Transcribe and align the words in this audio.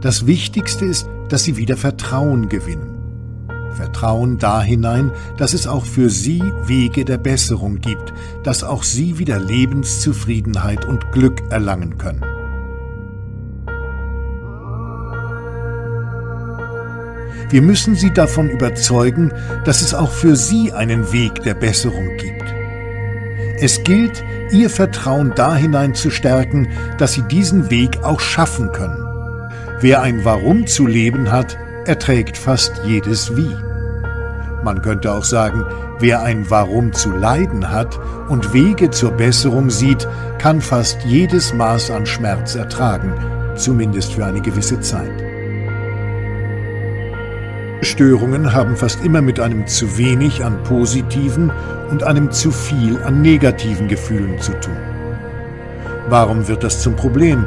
Das 0.00 0.26
Wichtigste 0.26 0.84
ist, 0.84 1.08
dass 1.28 1.42
sie 1.42 1.56
wieder 1.56 1.76
Vertrauen 1.76 2.48
gewinnen. 2.48 2.94
Vertrauen 3.74 4.38
da 4.38 4.62
hinein, 4.62 5.10
dass 5.36 5.54
es 5.54 5.66
auch 5.66 5.84
für 5.84 6.08
sie 6.08 6.42
Wege 6.66 7.04
der 7.04 7.18
Besserung 7.18 7.80
gibt, 7.80 8.12
dass 8.44 8.62
auch 8.62 8.84
sie 8.84 9.18
wieder 9.18 9.40
Lebenszufriedenheit 9.40 10.84
und 10.84 11.10
Glück 11.10 11.42
erlangen 11.50 11.98
können. 11.98 12.24
Wir 17.50 17.62
müssen 17.62 17.96
sie 17.96 18.12
davon 18.12 18.50
überzeugen, 18.50 19.32
dass 19.64 19.80
es 19.80 19.94
auch 19.94 20.10
für 20.10 20.36
sie 20.36 20.72
einen 20.72 21.12
Weg 21.12 21.42
der 21.42 21.54
Besserung 21.54 22.16
gibt. 22.18 22.44
Es 23.60 23.82
gilt, 23.82 24.22
ihr 24.52 24.70
Vertrauen 24.70 25.32
da 25.34 25.56
hinein 25.56 25.94
zu 25.94 26.10
stärken, 26.10 26.68
dass 26.98 27.14
sie 27.14 27.22
diesen 27.22 27.70
Weg 27.70 28.04
auch 28.04 28.20
schaffen 28.20 28.70
können. 28.70 29.07
Wer 29.80 30.02
ein 30.02 30.24
Warum 30.24 30.66
zu 30.66 30.88
leben 30.88 31.30
hat, 31.30 31.56
erträgt 31.84 32.36
fast 32.36 32.72
jedes 32.84 33.36
Wie. 33.36 33.54
Man 34.64 34.82
könnte 34.82 35.12
auch 35.12 35.22
sagen, 35.22 35.64
wer 36.00 36.22
ein 36.22 36.50
Warum 36.50 36.92
zu 36.92 37.12
leiden 37.12 37.70
hat 37.70 37.96
und 38.28 38.52
Wege 38.52 38.90
zur 38.90 39.12
Besserung 39.12 39.70
sieht, 39.70 40.08
kann 40.38 40.60
fast 40.60 41.04
jedes 41.04 41.54
Maß 41.54 41.92
an 41.92 42.06
Schmerz 42.06 42.56
ertragen, 42.56 43.12
zumindest 43.54 44.14
für 44.14 44.26
eine 44.26 44.40
gewisse 44.40 44.80
Zeit. 44.80 45.12
Störungen 47.82 48.52
haben 48.52 48.76
fast 48.76 49.04
immer 49.04 49.22
mit 49.22 49.38
einem 49.38 49.64
zu 49.68 49.96
wenig 49.96 50.44
an 50.44 50.60
positiven 50.64 51.52
und 51.88 52.02
einem 52.02 52.32
zu 52.32 52.50
viel 52.50 53.00
an 53.04 53.22
negativen 53.22 53.86
Gefühlen 53.86 54.40
zu 54.40 54.50
tun. 54.54 54.76
Warum 56.08 56.48
wird 56.48 56.64
das 56.64 56.82
zum 56.82 56.96
Problem? 56.96 57.46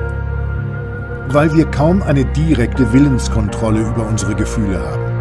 Weil 1.32 1.56
wir 1.56 1.66
kaum 1.66 2.04
eine 2.04 2.26
direkte 2.26 2.92
Willenskontrolle 2.92 3.82
über 3.82 4.06
unsere 4.06 4.36
Gefühle 4.36 4.80
haben. 4.80 5.12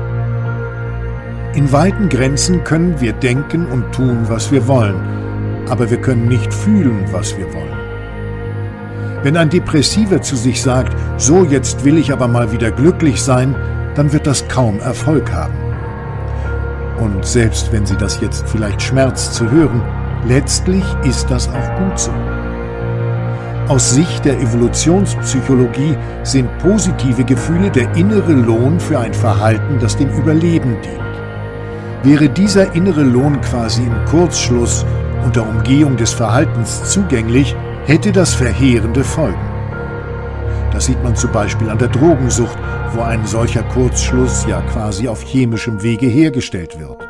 In 1.55 1.71
weiten 1.73 2.09
Grenzen 2.09 2.65
können 2.65 3.01
wir 3.01 3.13
denken 3.13 3.67
und 3.67 3.93
tun, 3.93 4.27
was 4.29 4.51
wir 4.51 4.67
wollen, 4.67 4.97
aber 5.69 5.91
wir 5.91 6.01
können 6.01 6.27
nicht 6.27 6.53
fühlen, 6.53 7.05
was 7.13 7.37
wir 7.37 7.53
wollen. 7.53 7.81
Wenn 9.23 9.37
ein 9.37 9.51
Depressiver 9.51 10.23
zu 10.23 10.35
sich 10.35 10.63
sagt, 10.63 10.97
so 11.17 11.45
jetzt 11.45 11.85
will 11.85 11.99
ich 11.99 12.13
aber 12.13 12.27
mal 12.27 12.51
wieder 12.51 12.71
glücklich 12.71 13.21
sein, 13.23 13.55
dann 13.95 14.13
wird 14.13 14.27
das 14.27 14.49
kaum 14.49 14.81
Erfolg 14.81 15.33
haben. 15.33 15.55
Und 16.99 17.25
selbst 17.25 17.73
wenn 17.73 17.87
Sie 17.87 17.97
das 17.97 18.21
jetzt 18.21 18.49
vielleicht 18.49 18.81
schmerzt 18.83 19.35
zu 19.35 19.51
hören, 19.51 19.83
letztlich 20.27 20.85
ist 21.05 21.31
das 21.31 21.49
auch 21.49 21.79
gut 21.79 21.99
so. 21.99 22.13
Aus 23.71 23.95
Sicht 23.95 24.25
der 24.25 24.41
Evolutionspsychologie 24.41 25.97
sind 26.25 26.59
positive 26.59 27.23
Gefühle 27.23 27.71
der 27.71 27.95
innere 27.95 28.33
Lohn 28.33 28.81
für 28.81 28.99
ein 28.99 29.15
Verhalten, 29.15 29.79
das 29.79 29.97
dem 29.97 30.09
Überleben 30.09 30.77
dient. 30.83 31.01
Wäre 32.03 32.29
dieser 32.29 32.75
innere 32.75 33.05
Lohn 33.05 33.41
quasi 33.41 33.85
im 33.85 33.95
Kurzschluss 34.07 34.85
unter 35.25 35.49
Umgehung 35.49 35.97
des 35.97 36.13
Verhaltens 36.13 36.91
zugänglich, 36.91 37.55
hätte 37.87 38.11
das 38.11 38.35
verheerende 38.35 39.05
Folgen. 39.05 39.39
Das 40.73 40.87
sieht 40.87 41.01
man 41.05 41.15
zum 41.15 41.31
Beispiel 41.31 41.71
an 41.71 41.79
der 41.79 41.87
Drogensucht, 41.87 42.59
wo 42.93 43.03
ein 43.03 43.25
solcher 43.25 43.63
Kurzschluss 43.63 44.47
ja 44.49 44.63
quasi 44.63 45.07
auf 45.07 45.23
chemischem 45.23 45.81
Wege 45.81 46.09
hergestellt 46.09 46.81
wird. 46.81 47.07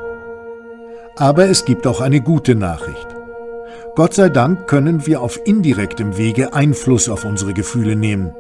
Aber 1.16 1.48
es 1.48 1.64
gibt 1.64 1.86
auch 1.86 2.03
eine 2.03 2.20
gute 2.20 2.55
Nachricht. 2.55 3.19
Gott 3.96 4.14
sei 4.14 4.28
Dank 4.28 4.69
können 4.69 5.06
wir 5.06 5.20
auf 5.20 5.41
indirektem 5.44 6.16
Wege 6.16 6.55
Einfluss 6.55 7.08
auf 7.08 7.24
unsere 7.24 7.52
Gefühle 7.55 7.97
nehmen. 7.97 8.32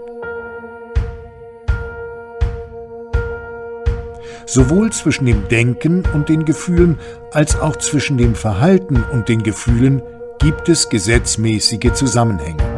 Sowohl 4.46 4.90
zwischen 4.92 5.26
dem 5.26 5.48
Denken 5.48 6.04
und 6.14 6.28
den 6.28 6.44
Gefühlen 6.44 6.98
als 7.32 7.58
auch 7.58 7.76
zwischen 7.76 8.16
dem 8.16 8.34
Verhalten 8.34 9.04
und 9.12 9.28
den 9.28 9.42
Gefühlen 9.42 10.02
gibt 10.38 10.68
es 10.68 10.88
gesetzmäßige 10.88 11.92
Zusammenhänge. 11.94 12.69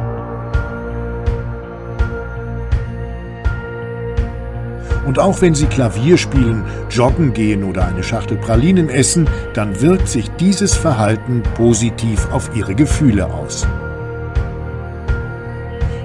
Und 5.07 5.19
auch 5.19 5.41
wenn 5.41 5.55
Sie 5.55 5.67
Klavier 5.67 6.17
spielen, 6.17 6.65
joggen 6.91 7.33
gehen 7.33 7.65
oder 7.65 7.87
eine 7.87 8.03
Schachtel 8.03 8.37
Pralinen 8.37 8.89
essen, 8.89 9.29
dann 9.55 9.81
wirkt 9.81 10.09
sich 10.09 10.31
dieses 10.33 10.75
Verhalten 10.75 11.43
positiv 11.57 12.29
auf 12.33 12.51
Ihre 12.55 12.75
Gefühle 12.75 13.27
aus. 13.27 13.67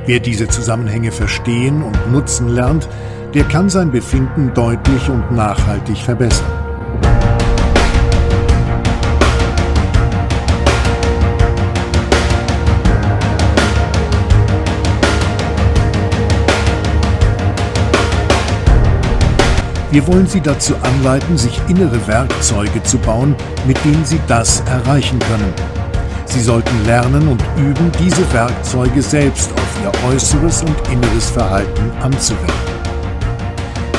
Wer 0.05 0.19
diese 0.19 0.47
Zusammenhänge 0.47 1.11
verstehen 1.11 1.83
und 1.83 2.11
nutzen 2.11 2.47
lernt, 2.47 2.87
der 3.33 3.43
kann 3.43 3.69
sein 3.69 3.91
Befinden 3.91 4.51
deutlich 4.53 5.09
und 5.09 5.31
nachhaltig 5.31 5.97
verbessern. 5.97 6.66
Wir 19.89 20.05
wollen 20.05 20.27
Sie 20.27 20.41
dazu 20.41 20.75
anleiten, 20.83 21.37
sich 21.37 21.61
innere 21.69 22.05
Werkzeuge 22.07 22.83
zu 22.83 22.97
bauen, 22.97 23.35
mit 23.65 23.83
denen 23.85 24.03
Sie 24.03 24.19
das 24.27 24.61
erreichen 24.69 25.17
können. 25.19 25.53
Sie 26.25 26.41
sollten 26.41 26.85
lernen 26.85 27.29
und 27.29 27.41
üben, 27.55 27.89
diese 27.97 28.31
Werkzeuge 28.33 29.01
selbst 29.01 29.49
auf 29.53 29.81
Ihr 29.81 30.09
äußeres 30.09 30.63
und 30.63 30.75
inneres 30.91 31.29
Verhalten 31.29 31.89
anzuwenden. 32.01 32.53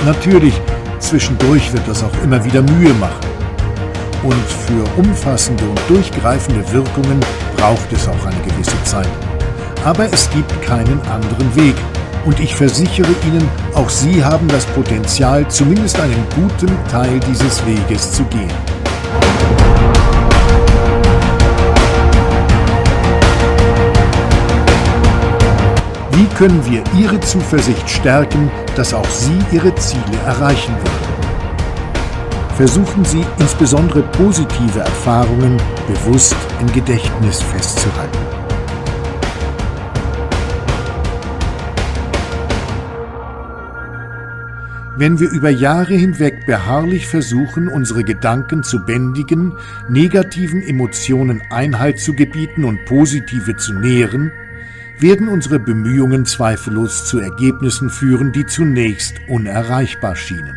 Natürlich, 0.04 0.60
zwischendurch 0.98 1.72
wird 1.72 1.88
das 1.88 2.04
auch 2.04 2.22
immer 2.22 2.44
wieder 2.44 2.60
Mühe 2.60 2.92
machen. 2.94 3.26
Und 4.22 4.34
für 4.66 4.84
umfassende 4.98 5.64
und 5.64 5.80
durchgreifende 5.88 6.70
Wirkungen 6.70 7.18
braucht 7.56 7.90
es 7.92 8.06
auch 8.06 8.26
eine 8.26 8.40
gewisse 8.42 8.82
Zeit. 8.84 9.08
Aber 9.86 10.04
es 10.12 10.28
gibt 10.30 10.60
keinen 10.62 11.00
anderen 11.08 11.56
Weg, 11.56 11.76
und 12.28 12.38
ich 12.40 12.54
versichere 12.54 13.08
Ihnen, 13.26 13.48
auch 13.74 13.88
Sie 13.88 14.22
haben 14.22 14.46
das 14.48 14.66
Potenzial, 14.66 15.48
zumindest 15.48 15.98
einen 15.98 16.26
guten 16.34 16.68
Teil 16.90 17.18
dieses 17.20 17.64
Weges 17.64 18.12
zu 18.12 18.22
gehen. 18.24 18.52
Wie 26.12 26.26
können 26.36 26.62
wir 26.66 26.84
Ihre 26.98 27.18
Zuversicht 27.20 27.88
stärken, 27.88 28.50
dass 28.76 28.92
auch 28.92 29.08
Sie 29.08 29.38
Ihre 29.50 29.74
Ziele 29.76 30.18
erreichen 30.26 30.74
werden? 30.74 31.08
Versuchen 32.56 33.06
Sie 33.06 33.24
insbesondere 33.38 34.02
positive 34.02 34.80
Erfahrungen 34.80 35.56
bewusst 35.86 36.36
im 36.60 36.70
Gedächtnis 36.74 37.40
festzuhalten. 37.40 38.37
Wenn 44.98 45.20
wir 45.20 45.30
über 45.30 45.48
Jahre 45.48 45.94
hinweg 45.94 46.44
beharrlich 46.44 47.06
versuchen, 47.06 47.68
unsere 47.68 48.02
Gedanken 48.02 48.64
zu 48.64 48.84
bändigen, 48.84 49.52
negativen 49.88 50.60
Emotionen 50.60 51.40
Einhalt 51.50 52.00
zu 52.00 52.14
gebieten 52.14 52.64
und 52.64 52.84
positive 52.84 53.56
zu 53.56 53.74
nähren, 53.74 54.32
werden 54.98 55.28
unsere 55.28 55.60
Bemühungen 55.60 56.26
zweifellos 56.26 57.04
zu 57.04 57.20
Ergebnissen 57.20 57.90
führen, 57.90 58.32
die 58.32 58.44
zunächst 58.44 59.14
unerreichbar 59.28 60.16
schienen. 60.16 60.56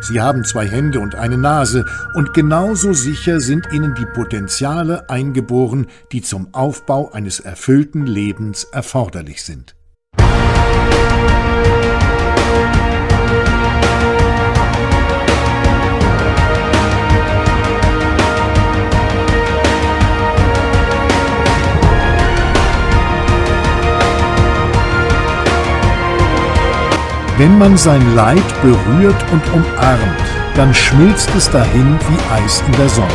Sie 0.00 0.20
haben 0.20 0.42
zwei 0.42 0.66
Hände 0.66 0.98
und 0.98 1.14
eine 1.14 1.38
Nase, 1.38 1.84
und 2.14 2.34
genauso 2.34 2.92
sicher 2.92 3.40
sind 3.40 3.72
ihnen 3.72 3.94
die 3.94 4.06
Potenziale 4.06 5.08
eingeboren, 5.08 5.86
die 6.10 6.22
zum 6.22 6.52
Aufbau 6.52 7.12
eines 7.12 7.38
erfüllten 7.38 8.04
Lebens 8.04 8.64
erforderlich 8.64 9.44
sind. 9.44 9.76
Wenn 27.38 27.56
man 27.58 27.78
sein 27.78 28.14
Leid 28.14 28.62
berührt 28.62 29.24
und 29.32 29.42
umarmt, 29.54 30.22
dann 30.54 30.74
schmilzt 30.74 31.30
es 31.34 31.50
dahin 31.50 31.98
wie 32.08 32.34
Eis 32.34 32.62
in 32.66 32.72
der 32.72 32.88
Sonne. 32.90 33.08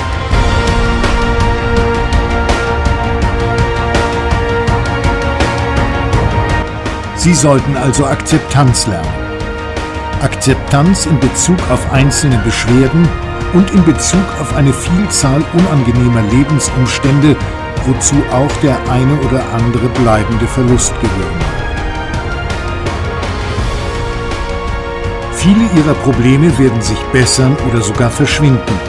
Sie 7.16 7.34
sollten 7.34 7.78
also 7.78 8.08
Akzeptanz 8.08 8.88
lernen. 8.88 9.08
Akzeptanz 10.22 11.06
in 11.06 11.20
Bezug 11.20 11.58
auf 11.70 11.92
einzelne 11.92 12.38
Beschwerden 12.40 13.08
und 13.54 13.70
in 13.72 13.84
Bezug 13.84 14.26
auf 14.42 14.56
eine 14.56 14.74
Vielzahl 14.74 15.44
unangenehmer 15.54 16.24
Lebensumstände, 16.32 17.36
wozu 17.86 18.16
auch 18.32 18.52
der 18.64 18.78
eine 18.90 19.14
oder 19.28 19.44
andere 19.54 19.88
bleibende 19.90 20.48
Verlust 20.48 20.94
gehören. 21.02 21.47
Viele 25.48 25.64
ihrer 25.82 25.94
Probleme 25.94 26.60
werden 26.60 26.82
sich 26.82 27.00
bessern 27.14 27.56
oder 27.70 27.82
sogar 27.82 28.12
verschwinden, 28.12 28.80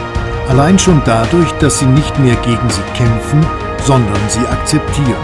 allein 0.48 0.76
schon 0.76 1.00
dadurch, 1.04 1.52
dass 1.60 1.78
sie 1.78 1.86
nicht 1.86 2.18
mehr 2.18 2.34
gegen 2.34 2.68
sie 2.68 2.82
kämpfen, 2.96 3.46
sondern 3.84 4.18
sie 4.26 4.44
akzeptieren. 4.44 5.22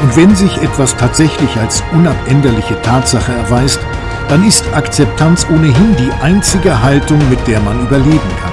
Und 0.00 0.16
wenn 0.16 0.34
sich 0.34 0.56
etwas 0.62 0.96
tatsächlich 0.96 1.54
als 1.58 1.82
unabänderliche 1.92 2.80
Tatsache 2.80 3.32
erweist, 3.32 3.80
dann 4.30 4.48
ist 4.48 4.64
Akzeptanz 4.72 5.46
ohnehin 5.50 5.94
die 5.96 6.10
einzige 6.22 6.82
Haltung, 6.82 7.18
mit 7.28 7.46
der 7.46 7.60
man 7.60 7.82
überleben 7.82 8.30
kann. 8.42 8.49